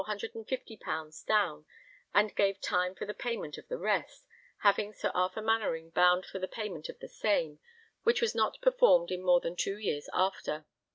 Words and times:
_down 1.27 1.65
and 2.11 2.35
gave 2.35 2.59
time 2.59 2.95
for 2.95 3.05
the 3.05 3.13
payment 3.13 3.59
of 3.59 3.67
the 3.67 3.77
rest, 3.77 4.25
having 4.61 4.93
Sir 4.93 5.11
Arthur 5.13 5.43
Mainwaring 5.43 5.91
bound 5.91 6.25
for 6.25 6.39
the 6.39 6.47
payment 6.47 6.89
of 6.89 6.97
the 6.97 7.07
same, 7.07 7.59
which 8.01 8.19
was 8.19 8.33
not 8.33 8.59
performed 8.61 9.11
in 9.11 9.21
more 9.21 9.41
than 9.41 9.55
two 9.55 9.77
years 9.77 10.09
after. 10.11 10.65